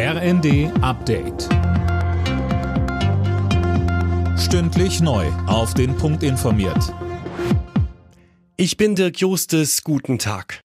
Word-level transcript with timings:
RND 0.00 0.70
Update. 0.80 1.48
Stündlich 4.38 5.00
neu. 5.00 5.26
Auf 5.48 5.74
den 5.74 5.96
Punkt 5.96 6.22
informiert. 6.22 6.94
Ich 8.56 8.76
bin 8.76 8.94
Dirk 8.94 9.18
Justes. 9.18 9.82
Guten 9.82 10.20
Tag. 10.20 10.60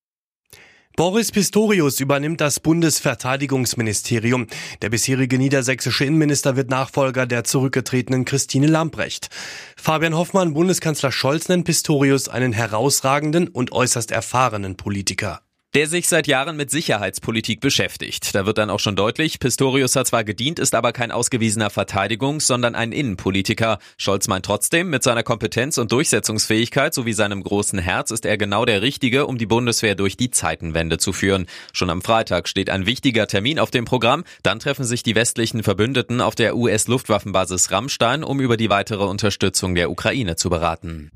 Boris 0.96 1.32
Pistorius 1.32 2.00
übernimmt 2.00 2.42
das 2.42 2.60
Bundesverteidigungsministerium. 2.60 4.46
Der 4.84 4.92
bisherige 4.92 5.40
niedersächsische 5.40 6.06
Innenminister 6.06 6.56
wird 6.56 6.70
Nachfolger 6.70 7.26
der 7.26 7.44
zurückgetretenen 7.44 8.26
Christine 8.26 8.68
Lamprecht. 8.68 9.30
Fabian 9.76 10.16
Hoffmann, 10.16 10.54
Bundeskanzler 10.54 11.12
Scholz 11.12 11.50
nennt 11.50 11.66
Pistorius 11.66 12.30
einen 12.30 12.54
herausragenden 12.54 13.48
und 13.48 13.72
äußerst 13.72 14.12
erfahrenen 14.12 14.78
Politiker 14.78 15.42
der 15.76 15.88
sich 15.88 16.08
seit 16.08 16.28
Jahren 16.28 16.56
mit 16.56 16.70
Sicherheitspolitik 16.70 17.60
beschäftigt. 17.60 18.36
Da 18.36 18.46
wird 18.46 18.60
dann 18.60 18.70
auch 18.70 18.80
schon 18.80 18.96
deutlich, 18.96 19.40
Pistorius 19.40 19.96
hat 19.96 20.08
zwar 20.08 20.24
gedient, 20.24 20.60
ist 20.60 20.76
aber 20.76 20.92
kein 20.92 21.12
ausgewiesener 21.12 21.70
Verteidigungs-, 21.70 22.46
sondern 22.46 22.76
ein 22.76 22.92
Innenpolitiker. 22.92 23.80
Scholz 23.98 24.28
meint 24.28 24.46
trotzdem, 24.46 24.92
mit 24.92 25.02
seiner 25.02 25.24
Kompetenz 25.24 25.80
und 25.80 25.92
Durchsetzungsfähigkeit 25.92 26.94
sowie 26.94 27.14
seinem 27.14 27.44
großen 27.44 27.80
Herz 27.80 28.12
ist 28.12 28.26
er 28.26 28.38
genau 28.38 28.66
der 28.66 28.84
Richtige, 28.84 29.26
um 29.26 29.40
die 29.40 29.48
Bundeswehr 29.48 29.96
durch 29.96 30.16
die 30.16 30.30
Zeitenwende 30.30 31.00
zu 31.00 31.12
führen. 31.12 31.48
Schon 31.74 31.90
am 31.90 32.04
Freitag 32.04 32.48
steht 32.48 32.70
ein 32.70 32.86
wichtiger 32.86 33.26
Termin 33.26 33.58
auf 33.58 33.72
dem 33.72 33.86
Programm. 33.86 34.24
Dann 34.44 34.60
treffen 34.60 34.86
sich 34.86 35.02
die 35.02 35.16
westlichen 35.16 35.64
Verbündeten 35.64 36.22
auf 36.22 36.36
der 36.36 36.56
US-Luftwaffenbasis 36.56 37.72
Rammstein, 37.72 38.24
um 38.24 38.40
über 38.40 38.58
die 38.58 38.70
weitere 38.70 39.06
Unterstützung 39.06 39.74
der 39.74 39.90
Ukraine 39.90 40.36
zu 40.36 40.50
beraten. 40.52 41.10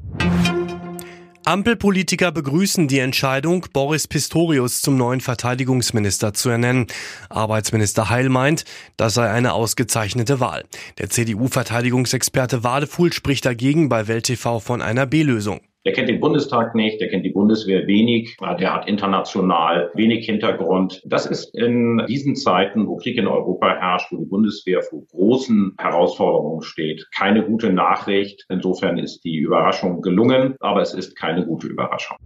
Ampelpolitiker 1.47 2.33
begrüßen 2.33 2.89
die 2.89 2.99
Entscheidung, 2.99 3.67
Boris 3.71 4.09
Pistorius 4.09 4.81
zum 4.81 4.97
neuen 4.97 5.21
Verteidigungsminister 5.21 6.33
zu 6.33 6.49
ernennen. 6.49 6.87
Arbeitsminister 7.29 8.09
Heil 8.09 8.27
meint, 8.27 8.65
das 8.97 9.13
sei 9.13 9.31
eine 9.31 9.53
ausgezeichnete 9.53 10.41
Wahl. 10.41 10.65
Der 10.97 11.09
CDU-Verteidigungsexperte 11.09 12.65
Wadefuhl 12.65 13.13
spricht 13.13 13.45
dagegen 13.45 13.87
bei 13.87 14.09
Welt 14.09 14.25
TV 14.25 14.59
von 14.59 14.81
einer 14.81 15.05
B-Lösung. 15.05 15.61
Der 15.87 15.93
kennt 15.93 16.09
den 16.09 16.19
Bundestag 16.19 16.75
nicht, 16.75 16.99
der 16.99 17.07
kennt 17.07 17.23
die 17.23 17.29
Bundeswehr 17.29 17.87
wenig, 17.87 18.35
der 18.59 18.73
hat 18.73 18.89
international 18.89 19.89
wenig 19.93 20.25
Hintergrund. 20.25 21.01
Das 21.05 21.25
ist 21.25 21.55
in 21.55 22.03
diesen 22.09 22.35
Zeiten, 22.35 22.85
wo 22.87 22.97
Krieg 22.97 23.17
in 23.17 23.25
Europa 23.25 23.73
herrscht, 23.73 24.11
wo 24.11 24.17
die 24.17 24.25
Bundeswehr 24.25 24.81
vor 24.81 25.03
großen 25.09 25.75
Herausforderungen 25.79 26.61
steht, 26.61 27.07
keine 27.15 27.41
gute 27.45 27.71
Nachricht. 27.71 28.43
Insofern 28.49 28.97
ist 28.97 29.23
die 29.23 29.37
Überraschung 29.37 30.01
gelungen, 30.01 30.55
aber 30.59 30.81
es 30.81 30.93
ist 30.93 31.15
keine 31.15 31.45
gute 31.45 31.67
Überraschung. 31.67 32.17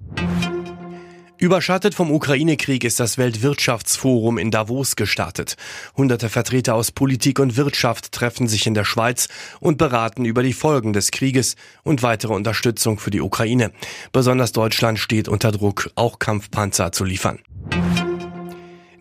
Überschattet 1.41 1.95
vom 1.95 2.11
Ukraine-Krieg 2.11 2.83
ist 2.83 2.99
das 2.99 3.17
Weltwirtschaftsforum 3.17 4.37
in 4.37 4.51
Davos 4.51 4.95
gestartet. 4.95 5.55
Hunderte 5.97 6.29
Vertreter 6.29 6.75
aus 6.75 6.91
Politik 6.91 7.39
und 7.39 7.57
Wirtschaft 7.57 8.11
treffen 8.11 8.47
sich 8.47 8.67
in 8.67 8.75
der 8.75 8.85
Schweiz 8.85 9.27
und 9.59 9.79
beraten 9.79 10.23
über 10.23 10.43
die 10.43 10.53
Folgen 10.53 10.93
des 10.93 11.09
Krieges 11.09 11.55
und 11.81 12.03
weitere 12.03 12.33
Unterstützung 12.33 12.99
für 12.99 13.09
die 13.09 13.21
Ukraine. 13.21 13.71
Besonders 14.11 14.51
Deutschland 14.51 14.99
steht 14.99 15.27
unter 15.27 15.51
Druck, 15.51 15.89
auch 15.95 16.19
Kampfpanzer 16.19 16.91
zu 16.91 17.05
liefern. 17.05 17.39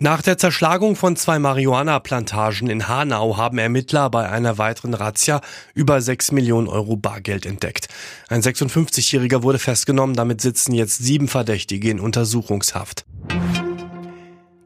Nach 0.02 0.22
der 0.22 0.38
Zerschlagung 0.38 0.96
von 0.96 1.14
zwei 1.14 1.38
Marihuana-Plantagen 1.38 2.70
in 2.70 2.88
Hanau 2.88 3.36
haben 3.36 3.58
Ermittler 3.58 4.08
bei 4.08 4.30
einer 4.30 4.56
weiteren 4.56 4.94
Razzia 4.94 5.42
über 5.74 6.00
6 6.00 6.32
Millionen 6.32 6.68
Euro 6.68 6.96
Bargeld 6.96 7.44
entdeckt. 7.44 7.88
Ein 8.30 8.40
56-Jähriger 8.40 9.42
wurde 9.42 9.58
festgenommen, 9.58 10.16
damit 10.16 10.40
sitzen 10.40 10.72
jetzt 10.72 11.04
sieben 11.04 11.28
Verdächtige 11.28 11.90
in 11.90 12.00
Untersuchungshaft. 12.00 13.04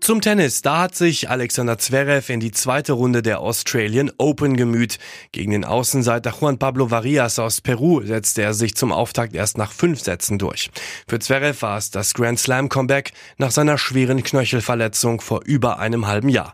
Zum 0.05 0.21
Tennis. 0.21 0.61
Da 0.61 0.83
hat 0.83 0.95
sich 0.95 1.31
Alexander 1.31 1.79
Zverev 1.79 2.31
in 2.31 2.39
die 2.39 2.51
zweite 2.51 2.93
Runde 2.93 3.23
der 3.23 3.41
Australian 3.41 4.13
Open 4.19 4.55
gemüht. 4.55 4.99
Gegen 5.33 5.53
den 5.53 5.65
Außenseiter 5.65 6.35
Juan 6.39 6.59
Pablo 6.59 6.91
Varias 6.91 7.39
aus 7.39 7.63
Peru 7.63 8.03
setzte 8.03 8.43
er 8.43 8.53
sich 8.53 8.75
zum 8.75 8.93
Auftakt 8.93 9.35
erst 9.35 9.57
nach 9.57 9.73
fünf 9.73 10.03
Sätzen 10.03 10.39
durch. 10.39 10.71
Für 11.09 11.21
Zverev 11.21 11.63
war 11.63 11.79
es 11.79 11.91
das 11.91 12.13
Grand 12.13 12.39
Slam 12.39 12.69
Comeback 12.69 13.13
nach 13.39 13.51
seiner 13.51 13.79
schweren 13.79 14.23
Knöchelverletzung 14.23 15.23
vor 15.23 15.41
über 15.47 15.79
einem 15.79 16.07
halben 16.07 16.29
Jahr. 16.29 16.53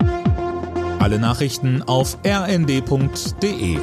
Alle 1.01 1.19
Nachrichten 1.19 1.83
auf 1.83 2.19
rnd.de 2.25 3.79